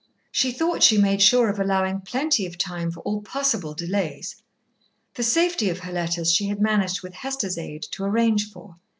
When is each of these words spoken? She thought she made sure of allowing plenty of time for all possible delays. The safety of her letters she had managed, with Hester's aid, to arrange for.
She 0.31 0.51
thought 0.51 0.81
she 0.81 0.97
made 0.97 1.21
sure 1.21 1.47
of 1.47 1.59
allowing 1.59 1.99
plenty 2.01 2.47
of 2.47 2.57
time 2.57 2.89
for 2.89 3.01
all 3.01 3.21
possible 3.21 3.75
delays. 3.75 4.37
The 5.13 5.21
safety 5.21 5.69
of 5.69 5.77
her 5.81 5.93
letters 5.93 6.31
she 6.31 6.47
had 6.47 6.59
managed, 6.59 7.03
with 7.03 7.13
Hester's 7.13 7.55
aid, 7.59 7.83
to 7.91 8.05
arrange 8.05 8.51
for. 8.51 8.77